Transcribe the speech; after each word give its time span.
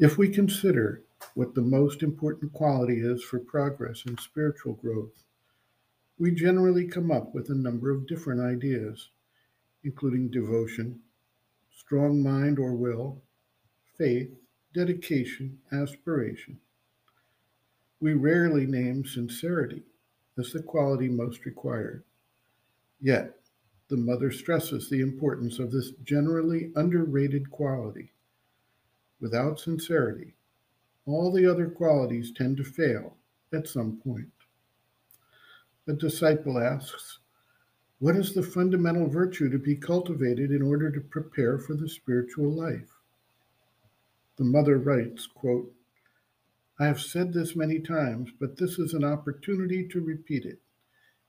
If 0.00 0.16
we 0.16 0.28
consider 0.28 1.02
what 1.34 1.56
the 1.56 1.60
most 1.60 2.04
important 2.04 2.52
quality 2.52 3.00
is 3.00 3.24
for 3.24 3.40
progress 3.40 4.04
and 4.06 4.20
spiritual 4.20 4.74
growth, 4.74 5.24
we 6.16 6.30
generally 6.30 6.86
come 6.86 7.10
up 7.10 7.34
with 7.34 7.50
a 7.50 7.54
number 7.56 7.90
of 7.90 8.06
different 8.06 8.40
ideas, 8.40 9.10
including 9.82 10.30
devotion, 10.30 11.00
strong 11.76 12.22
mind 12.22 12.60
or 12.60 12.74
will, 12.74 13.22
faith, 13.96 14.30
dedication, 14.72 15.58
aspiration. 15.72 16.60
We 17.98 18.14
rarely 18.14 18.66
name 18.66 19.04
sincerity 19.04 19.82
as 20.38 20.52
the 20.52 20.62
quality 20.62 21.08
most 21.08 21.44
required. 21.44 22.04
Yet, 23.00 23.34
the 23.88 23.96
mother 23.96 24.30
stresses 24.30 24.88
the 24.88 25.00
importance 25.00 25.58
of 25.58 25.72
this 25.72 25.90
generally 26.04 26.70
underrated 26.76 27.50
quality. 27.50 28.12
Without 29.20 29.58
sincerity, 29.58 30.34
all 31.06 31.32
the 31.32 31.46
other 31.46 31.68
qualities 31.68 32.32
tend 32.32 32.56
to 32.58 32.64
fail 32.64 33.16
at 33.52 33.66
some 33.66 33.96
point. 33.96 34.30
The 35.86 35.94
disciple 35.94 36.58
asks, 36.58 37.18
What 37.98 38.16
is 38.16 38.34
the 38.34 38.42
fundamental 38.42 39.08
virtue 39.08 39.48
to 39.50 39.58
be 39.58 39.74
cultivated 39.74 40.50
in 40.50 40.62
order 40.62 40.90
to 40.90 41.00
prepare 41.00 41.58
for 41.58 41.74
the 41.74 41.88
spiritual 41.88 42.50
life? 42.50 42.90
The 44.36 44.44
mother 44.44 44.78
writes, 44.78 45.26
quote, 45.26 45.74
I 46.78 46.86
have 46.86 47.00
said 47.00 47.32
this 47.32 47.56
many 47.56 47.80
times, 47.80 48.30
but 48.38 48.56
this 48.56 48.78
is 48.78 48.94
an 48.94 49.02
opportunity 49.02 49.88
to 49.88 50.00
repeat 50.00 50.44
it. 50.44 50.60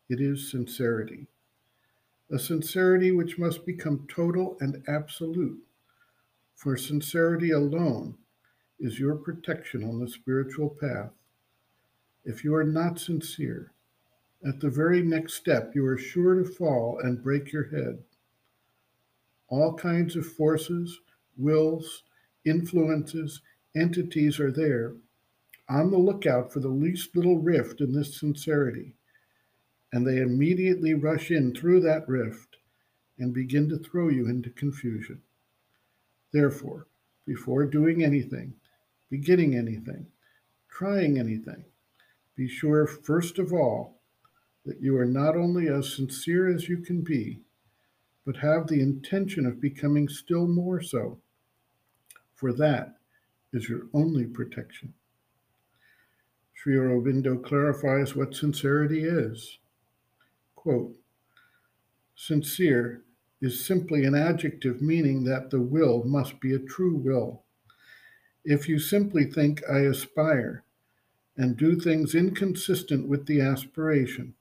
It 0.10 0.22
is 0.22 0.52
sincerity. 0.52 1.28
A 2.30 2.38
sincerity 2.38 3.12
which 3.12 3.40
must 3.40 3.66
become 3.66 4.06
total 4.08 4.58
and 4.60 4.84
absolute. 4.88 5.64
For 6.60 6.76
sincerity 6.76 7.52
alone 7.52 8.18
is 8.82 9.00
your 9.00 9.16
protection 9.16 9.82
on 9.82 9.98
the 9.98 10.10
spiritual 10.10 10.70
path. 10.70 11.14
If 12.26 12.44
you 12.44 12.54
are 12.54 12.66
not 12.66 13.00
sincere, 13.00 13.72
at 14.46 14.60
the 14.60 14.70
very 14.70 15.02
next 15.02 15.36
step 15.36 15.74
you 15.74 15.86
are 15.86 15.98
sure 15.98 16.36
to 16.36 16.44
fall 16.44 17.00
and 17.02 17.24
break 17.24 17.54
your 17.54 17.70
head. 17.70 18.04
All 19.48 19.74
kinds 19.74 20.18
of 20.18 20.26
forces, 20.26 21.00
wills, 21.38 22.04
influences, 22.44 23.40
entities 23.74 24.38
are 24.38 24.52
there 24.52 24.96
on 25.70 25.92
the 25.92 25.98
lookout 25.98 26.52
for 26.52 26.60
the 26.60 26.68
least 26.68 27.16
little 27.16 27.40
rift 27.40 27.80
in 27.80 27.94
this 27.94 28.20
sincerity, 28.20 28.96
and 29.94 30.06
they 30.06 30.18
immediately 30.18 30.94
rush 30.94 31.32
in 31.32 31.56
through 31.56 31.80
that 31.80 32.06
rift 32.10 32.58
and 33.18 33.34
begin 33.34 33.70
to 33.70 33.78
throw 33.78 34.10
you 34.10 34.28
into 34.28 34.50
confusion. 34.50 35.22
Therefore, 36.32 36.88
before 37.26 37.66
doing 37.66 38.04
anything, 38.04 38.54
beginning 39.10 39.56
anything, 39.56 40.08
trying 40.70 41.18
anything, 41.18 41.66
be 42.36 42.48
sure 42.48 42.88
first 42.88 43.40
of 43.40 43.52
all 43.52 44.00
that 44.66 44.82
you 44.82 44.98
are 44.98 45.06
not 45.06 45.36
only 45.36 45.68
as 45.68 45.94
sincere 45.94 46.54
as 46.54 46.70
you 46.70 46.78
can 46.78 47.02
be, 47.02 47.40
but 48.26 48.38
have 48.38 48.68
the 48.68 48.82
intention 48.82 49.46
of 49.46 49.60
becoming 49.62 50.08
still 50.08 50.48
more 50.48 50.82
so, 50.82 51.20
for 52.36 52.54
that 52.54 52.98
is 53.54 53.68
your 53.68 53.88
only 53.94 54.26
protection. 54.26 54.94
Sri 56.54 56.76
Aurobindo 56.76 57.42
clarifies 57.42 58.16
what 58.16 58.36
sincerity 58.36 59.04
is. 59.04 59.60
Quote, 60.56 60.96
Sincere 62.16 63.04
is 63.42 63.66
simply 63.66 64.04
an 64.06 64.16
adjective 64.16 64.82
meaning 64.82 65.24
that 65.24 65.50
the 65.50 65.62
will 65.62 66.04
must 66.04 66.40
be 66.40 66.54
a 66.54 66.60
true 66.60 66.96
will. 66.96 67.44
If 68.44 68.68
you 68.68 68.80
simply 68.80 69.26
think, 69.26 69.62
I 69.70 69.80
aspire, 69.80 70.64
and 71.38 71.56
do 71.56 71.80
things 71.80 72.16
inconsistent 72.16 73.08
with 73.08 73.26
the 73.26 73.40
aspiration, 73.42 74.34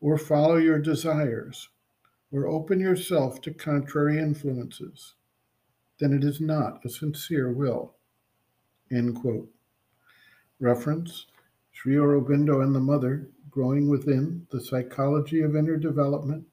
or 0.00 0.18
follow 0.18 0.56
your 0.56 0.78
desires, 0.78 1.68
or 2.30 2.46
open 2.46 2.80
yourself 2.80 3.40
to 3.42 3.54
contrary 3.54 4.18
influences, 4.18 5.14
then 5.98 6.12
it 6.12 6.24
is 6.24 6.40
not 6.40 6.84
a 6.84 6.90
sincere 6.90 7.52
will. 7.52 7.94
End 8.90 9.16
quote. 9.16 9.50
Reference 10.60 11.26
Sri 11.72 11.94
Aurobindo 11.96 12.62
and 12.62 12.74
the 12.74 12.80
Mother, 12.80 13.28
Growing 13.50 13.88
Within, 13.88 14.46
The 14.50 14.60
Psychology 14.60 15.40
of 15.40 15.56
Inner 15.56 15.76
Development, 15.76 16.44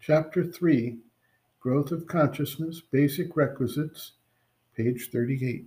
Chapter 0.00 0.44
3, 0.44 0.98
Growth 1.60 1.90
of 1.90 2.06
Consciousness, 2.06 2.80
Basic 2.80 3.36
Requisites, 3.36 4.12
page 4.76 5.10
38. 5.10 5.66